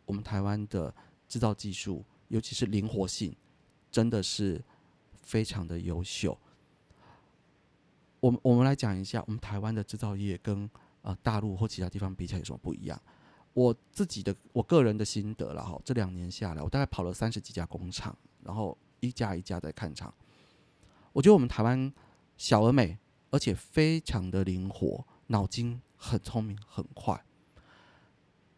[0.06, 0.93] 我们台湾的
[1.28, 3.36] 制造技术，尤其是灵活性，
[3.91, 4.63] 真的是
[5.23, 6.38] 非常的优秀。
[8.19, 10.69] 我们我们来讲一下我们台湾的制造业跟。
[11.02, 13.02] 呃，大陆或其他地方比起来有什么不一样？
[13.54, 20.13] 我自己的我个人的心得了哈，这两年下来，我大概跑了三十几家工厂，然后一家一家在看厂。
[21.13, 21.91] 我觉得我们台湾
[22.38, 22.98] 小而美，
[23.32, 27.24] 而且非常的灵活，脑筋很聪明，很快。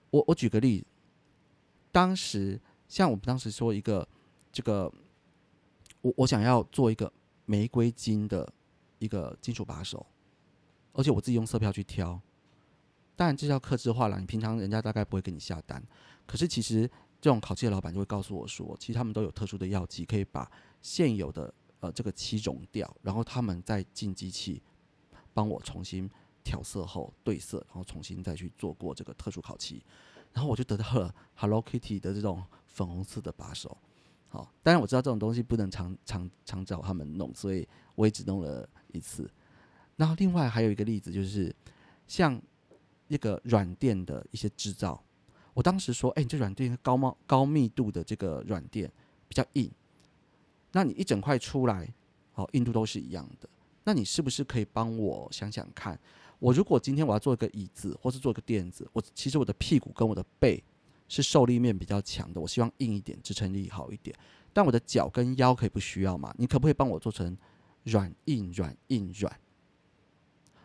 [0.09, 0.85] 我我举个例子，
[1.91, 4.07] 当时像我们当时说一个
[4.51, 4.91] 这个，
[6.01, 7.11] 我我想要做一个
[7.45, 8.51] 玫瑰金的
[8.99, 10.05] 一个金属把手，
[10.93, 12.19] 而且我自己用色票去挑。
[13.15, 14.19] 当然，这叫克制化了。
[14.19, 15.81] 你平常人家大概不会给你下单，
[16.25, 16.89] 可是其实
[17.21, 20.49] 这种烤漆的老板就会告诉我说，其实他们都有特殊的药剂，可以把
[20.81, 24.63] 现有的呃这个漆融掉，然后他们再进机器
[25.33, 26.09] 帮我重新
[26.43, 29.83] 调色后对色，然后重新再去做过这个特殊烤漆，
[30.31, 33.77] 然后我就得到了 Hello Kitty 的这种粉红色的把手。
[34.29, 39.29] 好，当然我知道这种东西不能常常常找他们弄，所以我也只弄了一次。
[39.97, 41.53] 然后另外还有一个例子就是
[42.07, 42.41] 像。
[43.07, 45.03] 一个软垫的一些制造，
[45.53, 48.89] 我当时说，哎，你这软垫高茂高密度的这个软垫
[49.27, 49.69] 比较硬，
[50.71, 51.87] 那你一整块出来，
[52.35, 53.49] 哦硬度都是一样的，
[53.83, 55.99] 那你是不是可以帮我想想看，
[56.39, 60.63] 我如果今天我要做一个椅子或是做一个垫子，我其实我的屁股跟我的背
[61.07, 64.15] 是受力面比较强的，我希望硬一点，支撑力好一点，
[64.53, 66.33] 但我的脚跟腰可以不需要嘛？
[66.37, 67.37] 你可不可以帮我做成
[67.83, 69.39] 软硬软硬软？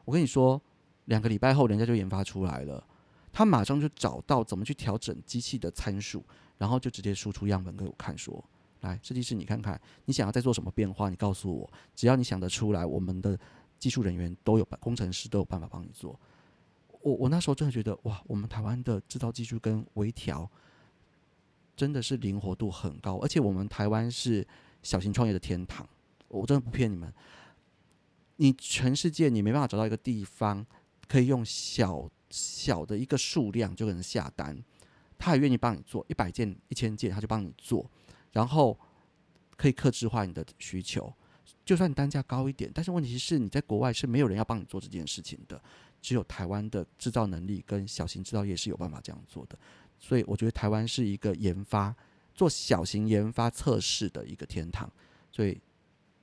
[0.05, 0.61] 我跟你说。
[1.07, 2.85] 两个礼拜后，人家就研发出来了。
[3.33, 6.21] 他马上就找到怎么去调整机器的参数，
[6.59, 8.45] 然后就直接输出样本给我看，说
[8.87, 11.11] ：“来，设计师，你看看，你想要再做什么变化？
[11.11, 13.39] 你告诉我，只要你想得出来，我们的
[13.79, 16.19] 技术人员都有办，工程师都有办法帮你做。”
[17.03, 20.51] 我我那时候真的觉得哇，我们台湾的制造技术跟微调
[21.77, 24.45] 真的是灵活度很高，而且我们台湾是
[24.83, 25.89] 小型创业的天堂，
[26.27, 27.13] 我真的不骗你们。
[28.37, 30.67] 你全世界你没办法找到一个地方
[31.07, 34.61] 可以用小小的一个数量就能下单，
[35.17, 37.89] 他还愿意帮你做一百件、一千件，他就帮你做，
[38.37, 38.79] 然后
[39.57, 41.11] 可以克制化你的需求。
[41.65, 45.59] 就算单价高一点，但是问题是你在国外是没有人要帮你做这件事情的，
[46.03, 49.59] 只有台湾的制造能力跟小型制造业是有办法这样做的。
[49.99, 51.97] 所以我觉得台湾是一个研发
[52.35, 54.91] 做小型研发测试的一个天堂。
[55.33, 55.59] 所以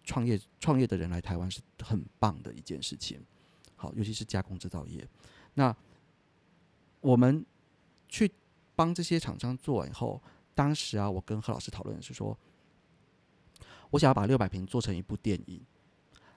[0.03, 3.19] 创业创业的人来台湾是很棒的一件事情。
[3.75, 5.05] 好，尤其是加工制造业。
[5.55, 5.75] 那
[7.01, 7.43] 我们
[8.07, 8.31] 去
[8.75, 10.21] 帮这些厂商做完以后，
[10.55, 12.37] 当时啊，我跟何老师讨论是说。
[13.91, 15.61] 我想要把六百平做成一部电影。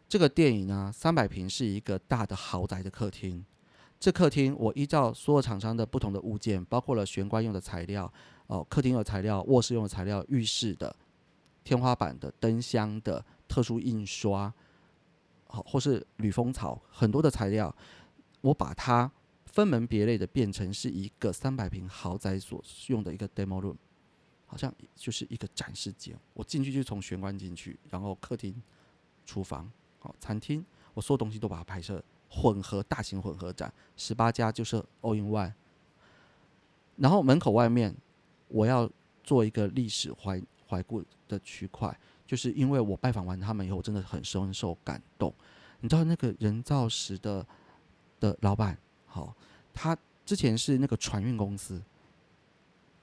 [0.06, 3.42] 这个电影呢，三百平是一个大的豪宅的客厅。
[3.98, 8.12] 这客厅我依照所有厂商的不同的物件，包括了玄关用的材料、
[8.48, 10.94] 哦客厅用的材料、卧室用的材料、浴室的、
[11.64, 14.52] 天花板的、灯箱的、特殊印刷，
[15.46, 17.74] 好或是铝封槽，很多的材料，
[18.42, 19.10] 我把它
[19.46, 23.76] 分门别类的变成是一个三百平豪宅所用的一个 demo room。
[24.46, 28.54] 好像就是一个展示间，我进去就从玄关进去，然后客厅、
[29.24, 35.52] 厨房、好餐厅，我所有东西都把它拍摄混合大型混合展，十八家就是 all in one。
[36.96, 37.94] 然后门口外面
[38.48, 38.88] 我要
[39.22, 45.34] 做一个历史怀怀顾的区块，就是因为我拜访完他们以后，我真的很深受感动。
[45.80, 47.44] 你知道那个人造石的
[48.20, 49.34] 的老板，好，
[49.74, 51.82] 他之前是那个船运公司。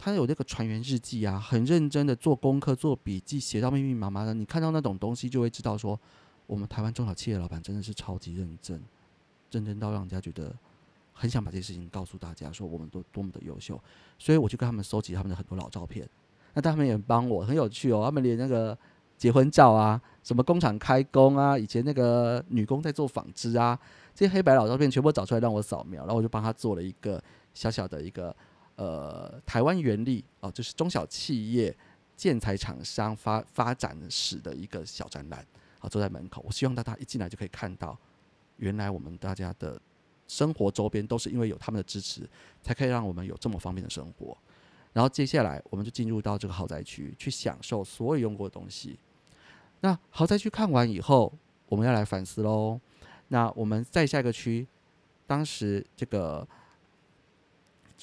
[0.04, 4.34] 他有那个船员日记啊，很认真的做功课、做笔记，写到密密麻麻的。
[4.34, 5.98] 你看到那种东西，就会知道说，
[6.46, 8.84] 我们台湾中小企业老板真的是超级认真，
[9.52, 10.54] 认真到让人家觉得
[11.13, 13.80] 很想把这些事情告诉大家，说我们都多么的优秀。
[14.20, 16.06] 所以我就跟他们收集他们的很多老照片，
[16.54, 18.02] 那他们也帮我，很有趣哦。
[18.04, 18.78] 他们连那个
[19.18, 23.80] 结婚照啊，什么工厂开工啊，以前那个女工在做纺织啊，
[24.13, 28.36] 这些黑白老照片全部找出来让我扫描，然后我就帮他做了一个小小的一个。
[28.76, 31.76] 呃，台湾原力哦，就是中小企业
[32.16, 35.46] 建材厂商发发展史的一个小展览，
[35.78, 36.42] 好坐在门口。
[36.44, 37.96] 我希望大家一进来就可以看到，
[38.58, 39.80] 原来我们大家的
[40.28, 42.28] 生活周边都是因为有他们的支持，
[42.64, 44.36] 才可以让我们有这么方便的生活。
[44.92, 48.98] 然后接下来我们就进入到这个豪宅区，去享受所有用过的东西。
[49.82, 51.32] 那豪宅区看完以后，
[51.68, 52.82] 我们要来反思喽。
[53.28, 54.68] 那我们在下一个区，
[55.28, 56.48] 当时这个。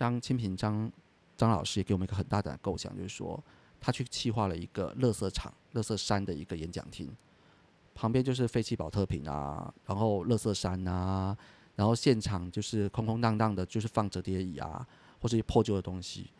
[0.00, 0.90] 张清平张
[1.36, 3.38] 张老师也给我们一个很大胆的构想，就是说
[3.78, 7.14] 他去企划了一个乐色场、乐色山的一个演讲厅，
[7.94, 11.36] 旁边就是废弃保特瓶啊，然后乐色山啊，
[11.76, 14.86] 然后现场就是空空荡荡的，就是放折叠椅啊，
[15.20, 16.30] 或是破旧的东西。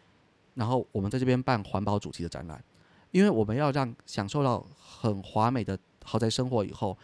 [0.55, 2.65] 然后我们在这边办环保主题的展览，
[3.11, 6.97] 因为我们要让享受到很华美的豪宅生活以后，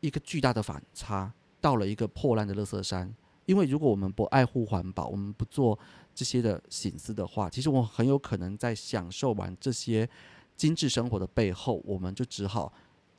[0.00, 3.14] 一个巨大的反差，到了一个破烂的乐色山。
[3.50, 5.76] 因为如果我们不爱护环保，我们不做
[6.14, 10.08] 这些的醒思的话，其实我很有可能在享受完这些
[10.56, 12.72] 精致生活的背后，我们就只好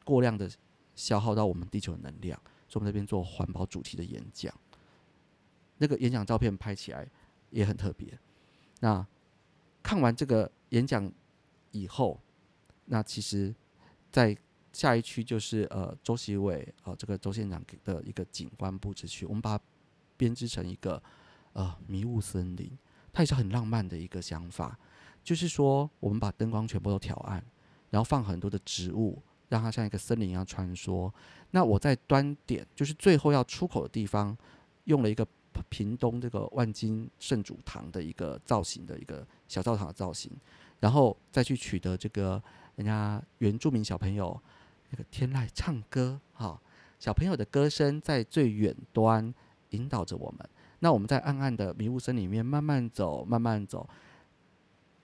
[0.06, 0.50] 过量的
[0.96, 2.40] 消耗到我们地球的能量。
[2.70, 4.54] 所以我们这边做环保主题的演讲，
[5.80, 7.06] 那个演讲照片拍起来
[7.50, 8.18] 也很特别。
[8.80, 9.06] 那
[9.84, 11.12] 看完这个演讲
[11.72, 12.18] 以后，
[12.86, 13.54] 那其实，
[14.10, 14.34] 在
[14.72, 19.60] 下一区就是呃周习伟啊这个周县长给的一个景观布置区，我们把。
[20.22, 21.02] 编织成一个
[21.54, 22.70] 呃迷雾森林，
[23.12, 24.78] 它也是很浪漫的一个想法。
[25.24, 27.44] 就是说，我们把灯光全部都调暗，
[27.90, 29.20] 然后放很多的植物，
[29.50, 31.12] 让它像一个森林一样穿梭。
[31.50, 34.38] 那我在端点，就是最后要出口的地方，
[34.84, 35.28] 用了一个
[35.70, 40.32] 屏东这个万金圣主堂的一个造型的一个小教堂的造型，
[40.80, 42.40] 然后再去取得这个
[42.76, 44.40] 人家原住民小朋友
[44.92, 46.62] 那个天籁唱歌，哈，
[47.00, 49.34] 小朋友的歌声在最远端。
[49.72, 50.50] 引导着我们，
[50.80, 53.88] 那我们在暗暗的迷雾森里面慢慢走，慢慢走。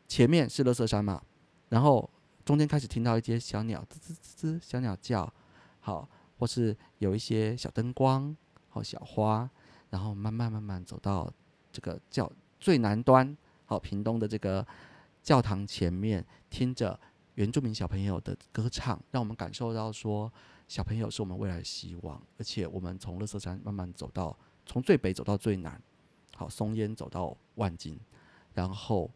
[0.07, 1.21] 前面是乐色山嘛，
[1.67, 2.09] 然后
[2.45, 5.33] 中间开始听到一些小鸟吱吱吱吱小鸟叫，
[5.81, 6.07] 好，
[6.37, 8.35] 或是有一些小灯光，
[8.69, 9.49] 好小花，
[9.89, 11.29] 然后慢慢慢慢走到
[11.71, 14.65] 这个教最南端，好屏东的这个
[15.21, 16.97] 教堂前面，听着
[17.35, 20.31] 原住民小朋友的歌唱，让我们感受到说
[20.69, 24.37] 小朋友是我们未来的希望，而且我们从乐色山慢慢走到。
[24.67, 25.81] 从最北走到最南，
[26.35, 27.99] 好，松烟走到万金，
[28.53, 29.09] 然后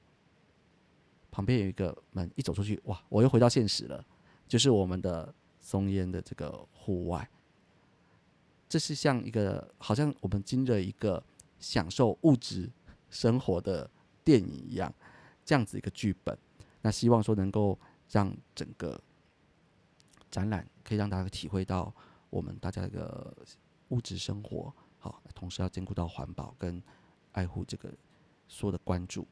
[1.30, 4.04] 旁边有一个门，一走出去，哇，我又回到现实了，
[4.48, 7.30] 就是我们的松烟的这个户外。
[8.68, 11.22] 这是像一个，好像我们经着一个
[11.60, 12.70] 享受物质
[13.10, 13.90] 生活的
[14.24, 14.94] 电影一样，
[15.44, 16.38] 这样子一个剧本。
[16.82, 17.78] 那希望说能够
[18.10, 19.00] 让整个
[20.32, 21.94] 展览可以让大家体会到
[22.30, 23.36] 我们大家的
[23.90, 26.82] 物质生活，好，同时要兼顾到环保跟
[27.34, 27.92] 爱护这个
[28.48, 29.28] 所有的关注。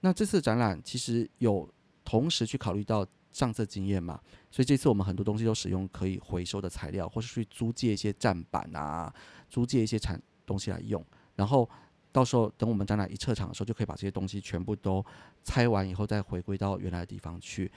[0.00, 1.68] 那这次展览其实有
[2.04, 4.20] 同时去考虑到上次经验嘛，
[4.50, 9.12] 所以这次我们很多东西都使用可以回收的材料，或是去租借一些站板啊，
[9.48, 11.68] 租借一些产东西来用，然后
[12.12, 15.04] 到时候等我们展览一撤场的时候，就可以把这些东西全部都
[15.42, 17.72] 拆完以后再回归到原来的地方去，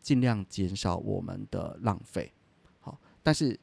[0.00, 2.32] 尽量减少我们的浪费。
[2.80, 3.58] 好，但是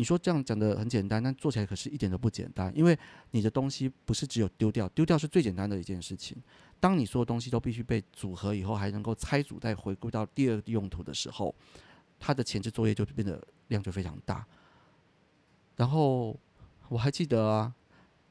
[0.00, 2.98] 你说这样讲的很简单，但做起来可是一点都不简单，因为
[3.32, 6.42] 你的东西不是只有丢掉，丢掉是最简单的一件事情。
[6.80, 11.54] 当你所有东西都必须被组合以后，还能够拆组再回归到第二个用途的时候，
[12.18, 14.42] 它的前置作业就变得量就非常大。
[15.76, 16.34] 然后
[16.88, 17.74] 我还记得啊，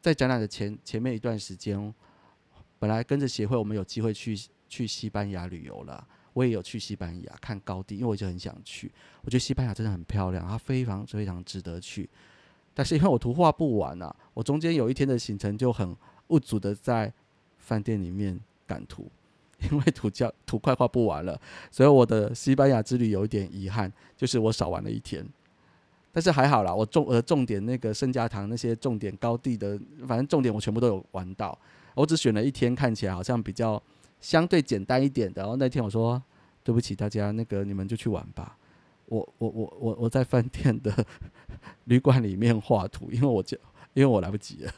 [0.02, 1.94] 在展览的前前面一段时间，
[2.80, 4.36] 本来跟着协会我们有机会去
[4.68, 6.08] 去西班牙旅游了，
[6.40, 8.92] 我也有去西班牙看高地，因为我就很想去。
[9.24, 12.10] 我觉得西班牙真的很漂亮，它非常非常值得去。
[12.74, 15.96] 但是因为我图画不完啊，我中间有一天的行程就很
[16.28, 17.12] 不足的在。
[17.62, 19.12] 饭店里面赶图，
[19.70, 25.24] 因为图叫图快画不完了，所以我的西班牙之旅有一点遗憾，就是我少玩了一天。
[26.12, 31.56] 但是还好啦，我重呃重点那个圣家堂那些重点高地的，反正重点我全部都有玩到。
[31.94, 33.80] 我只选了一天看起来好像比较
[34.20, 35.44] 相对简单一点的。
[35.44, 36.20] 然后那天我说
[36.70, 38.56] 对不起大家，那个你们就去玩吧。
[39.08, 41.04] 我我我我我在饭店的
[41.86, 43.58] 旅馆里面画图，因为我就
[43.96, 44.72] 因为我来不及了。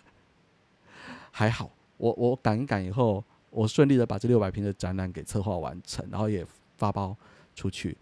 [1.31, 1.69] 还好。
[1.97, 7.13] 我我赶一赶以后，我顺利的把这六百平的展览给策划完成，然后也发包
[7.55, 7.97] 出去。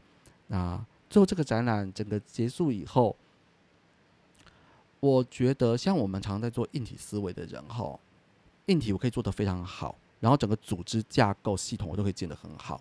[0.46, 0.80] 那
[1.10, 3.16] 最后这个展览整个结束以后，
[5.00, 8.00] 我觉得像我们常在做硬体思维的人哈，
[8.68, 12.80] 硬体我可以做得非常好，然后整个组织架构系统我都可以建得很好。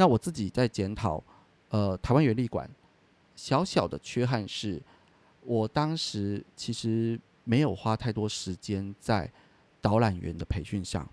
[0.00, 1.22] 那我自己在检讨，
[1.68, 2.66] 呃，台湾原力馆
[3.36, 4.80] 小小的缺憾是，
[5.44, 9.30] 我当时其实没有花太多时间在。
[9.82, 11.08] 导览员的培训上，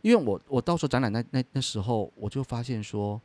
[0.00, 3.20] 因为我我到时候展览那那那时候，我就发现说，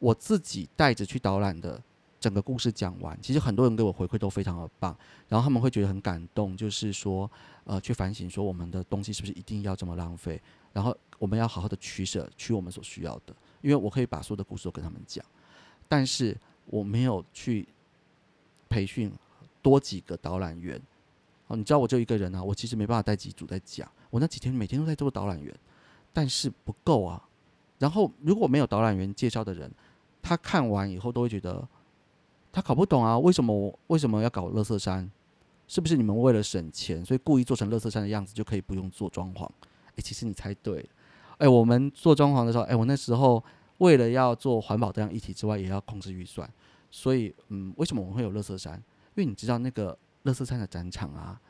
[0.00, 1.80] 我自己带着去导览的
[2.18, 4.98] 整个故事讲完，其实很多人给我回馈都非常的棒，
[5.28, 7.30] 然后他们会觉得很感动，就是说，
[7.62, 10.42] 呃，去反省说我们的东西是不是一定要这么浪费，
[10.72, 13.32] 然后我们要好好的取舍，取我们所需要的，
[13.66, 15.24] 因为我可以把所有的故事都跟他们讲，
[15.88, 16.36] 但是
[16.66, 17.66] 我没有去
[18.68, 19.12] 培训
[19.60, 20.80] 多几个导览员。
[21.48, 23.90] 哦，你知道我就一个人啊，我其实没办法带几组在讲。
[24.08, 25.52] 我那几天每天都在做导览员，
[26.12, 27.20] 但是不够啊。
[27.80, 29.68] 然后如果没有导览员介绍的人，
[30.22, 31.66] 他看完以后都会觉得
[32.52, 35.10] 他搞不懂啊，为什么我为什么要搞乐色山？
[35.66, 39.44] 是不是你们为了省钱，所以故意做成乐色山的样子，就可以不用做装潢？
[39.96, 40.88] 诶，其实你猜对了。
[41.38, 43.42] 诶，我们做装潢的时候，诶，我那时候
[43.78, 46.50] 为了要做环保这样议题之外，也要控制预算。
[46.90, 48.74] 所以，嗯，为什么我们会有乐色山？
[49.14, 49.98] 因为你知道那个。
[50.26, 51.40] 乐色山的展场啊，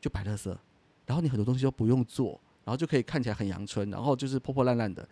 [0.00, 0.56] 就摆乐色，
[1.04, 5.08] 然后你很多东西都不用做，然后就可以看起来很阳春，然后就是破破烂烂的，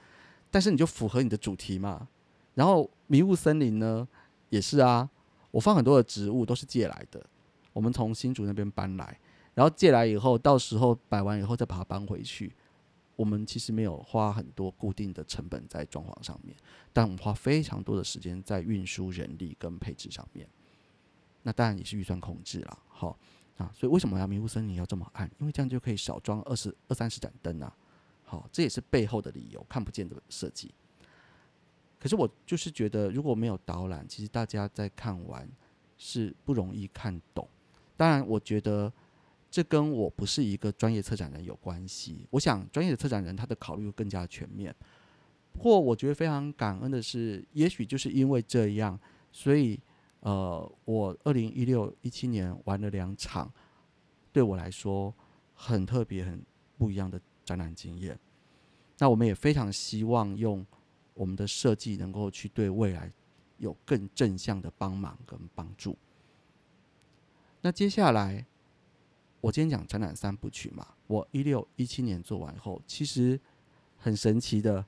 [0.52, 2.06] 但是你就符合你的主题嘛。
[2.54, 4.06] 然后迷雾森林呢，
[4.50, 5.10] 也是啊，
[5.50, 7.20] 我放很多的植物都是借来的，
[7.72, 9.18] 我们从新竹那边搬来，
[9.54, 12.54] 然后借来以后，到时候摆完以后再把它搬回去。
[13.18, 16.56] 我们其实没有花很多固定的成本在装潢上面，
[16.92, 20.48] 但我们花非常多的时间在运输人力跟配置上面。
[21.42, 23.18] 那当然也是预算控制了，好
[23.56, 25.28] 啊，所以为什么要迷雾森林要这么暗？
[25.40, 27.76] 因为这样就可以少装二十二三十盏灯啊，
[28.24, 30.72] 好，这也是背后的理由，看不见的设计。
[31.98, 35.50] 可是我就是觉得，如果没有导览，其实大家在看完
[35.96, 37.48] 是不容易看懂。
[37.96, 38.92] 当然，我觉得
[39.50, 42.26] 这跟我不是一个专业策展人有关系。
[42.30, 44.74] 我想专业的策展人他的考虑会更加全面。
[45.52, 48.98] 不过，我觉得非常感恩的是，也许就是因为这样，
[49.32, 49.80] 所以。
[50.20, 53.50] 呃，我二零一六一七年玩了两场，
[54.32, 55.14] 对我来说
[55.54, 56.44] 很特别、很
[56.76, 58.18] 不一样的展览经验。
[58.98, 60.66] 那我们也非常希望用
[61.14, 63.12] 我们的设计能够去对未来
[63.58, 65.96] 有更正向的帮忙跟帮助。
[67.60, 68.44] 那接下来，
[69.40, 73.38] 我今天讲展览三部曲嘛，我一六一七年做完后，其实
[73.96, 74.84] 很神奇的，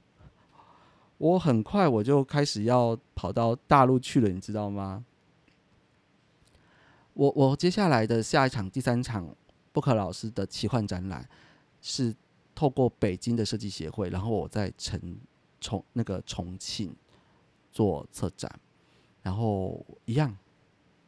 [1.18, 5.04] 我很快我就开始要跑到大陆去了，你知道吗？
[7.14, 9.34] 我我接下来的下一场第三场
[9.72, 11.28] 布克老师的奇幻展览
[11.80, 12.14] 是
[12.54, 14.98] 透过北京的设计协会，然后我在重
[15.60, 16.94] 重那个重庆
[17.70, 18.50] 做策展，
[19.22, 20.36] 然后一样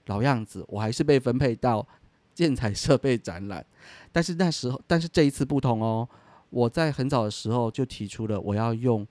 [0.06, 1.86] 老样子，我还是被分配到
[2.34, 3.64] 建材设备展览。
[4.10, 6.08] 但是那时候，但是这一次不同哦。
[6.50, 9.06] 我在很早的时候就提出了我要用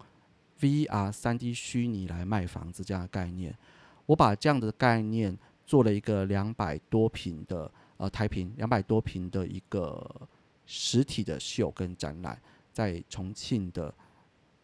[0.60, 3.58] VR 三 D 虚拟来卖房子这样的概念。
[4.06, 10.28] 我把这样的概念做了一个两百多平的呃台平两百多平的一个
[10.68, 12.40] 实体的秀跟展览，
[12.72, 13.92] 在重庆的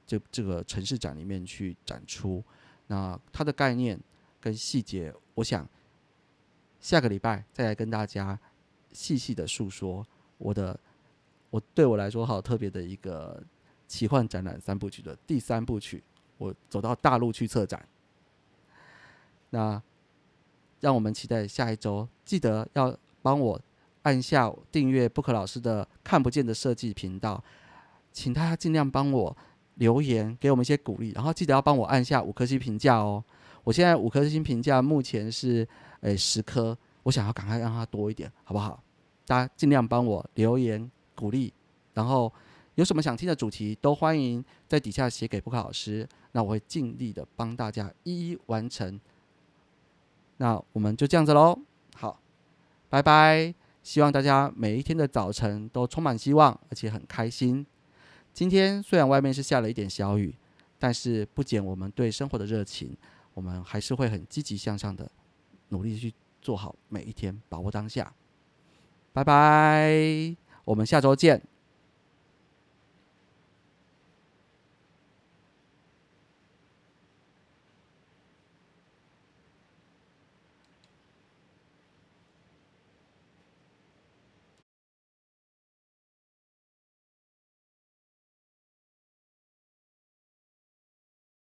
[0.05, 2.43] 这这个城市展里面去展出。
[2.85, 3.99] 那它的概念
[4.39, 5.67] 跟细节，我想
[6.79, 8.39] 下个礼拜再来跟大家
[8.97, 10.05] 细细的诉说
[10.37, 10.77] 我的。
[11.49, 13.41] 我对我来说好特别的一个
[13.87, 16.03] 奇幻展览三部曲的第三部曲，
[16.37, 17.87] 我走到大陆去策展。
[19.51, 19.81] 那
[20.81, 23.59] 让我们期待下一周，记得要帮我
[24.01, 27.41] 按下订阅 Book 老师的看不见的设计频道，
[28.11, 29.35] 请大家尽量帮我
[29.75, 33.23] 留言，给我们一些鼓励，然后记得要帮我按下五颗星评价哦。
[33.63, 35.65] 我现在五颗星评价目前是
[36.01, 38.83] 诶十颗，我想要赶快让它多一点，好不好？
[39.27, 40.89] 大家尽量帮我留言。
[41.19, 41.51] 鼓励，
[41.95, 42.31] 然后
[42.75, 49.01] 有什么想听的主题，都欢迎在底下写给布克老师，那我会尽力的帮大家一一完成。
[50.37, 51.59] 那我们就这样子喽，
[51.95, 52.21] 好，
[52.87, 53.51] 拜拜！
[53.81, 57.65] 希望大家每一天的早晨都充满希望，而且很开心。
[58.31, 60.35] 今天虽然外面是下了一点小雨，
[60.77, 62.95] 但是不减我们对生活的热情，
[63.33, 65.09] 我们还是会很积极向上的，
[65.69, 66.13] 努力去
[66.43, 68.13] 做好每一天，把握当下。
[69.17, 70.35] 拜拜。
[70.63, 71.56] 我们下周见。